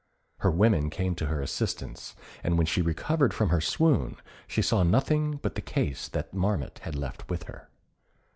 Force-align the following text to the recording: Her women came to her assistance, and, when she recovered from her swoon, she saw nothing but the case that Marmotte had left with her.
Her 0.39 0.49
women 0.49 0.89
came 0.89 1.13
to 1.13 1.27
her 1.27 1.43
assistance, 1.43 2.15
and, 2.43 2.57
when 2.57 2.65
she 2.65 2.81
recovered 2.81 3.35
from 3.35 3.49
her 3.49 3.61
swoon, 3.61 4.17
she 4.47 4.63
saw 4.63 4.81
nothing 4.81 5.33
but 5.43 5.53
the 5.53 5.61
case 5.61 6.07
that 6.07 6.33
Marmotte 6.33 6.79
had 6.79 6.95
left 6.95 7.29
with 7.29 7.43
her. 7.43 7.69